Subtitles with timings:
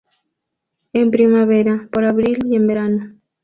[0.93, 3.13] En primavera, por abril y en verano.